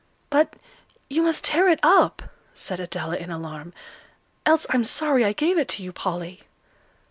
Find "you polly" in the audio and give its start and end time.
5.83-6.41